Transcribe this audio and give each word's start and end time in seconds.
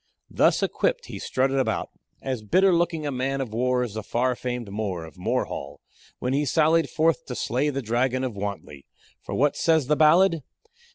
Thus 0.31 0.63
equipped, 0.63 1.05
he 1.13 1.19
strutted 1.19 1.59
about, 1.59 1.91
as 2.23 2.41
bitter 2.41 2.73
looking 2.73 3.05
a 3.05 3.11
man 3.11 3.39
of 3.39 3.53
war 3.53 3.83
as 3.83 3.93
the 3.93 4.01
far 4.01 4.35
famed 4.35 4.71
More, 4.71 5.05
of 5.05 5.15
Morehall, 5.15 5.79
when 6.17 6.33
he 6.33 6.43
sallied 6.43 6.89
forth 6.89 7.27
to 7.27 7.35
slay 7.35 7.69
the 7.69 7.83
dragon 7.83 8.23
of 8.23 8.35
Wantley. 8.35 8.87
For 9.21 9.35
what 9.35 9.55
says 9.55 9.85
the 9.85 9.95
ballad? 9.95 10.41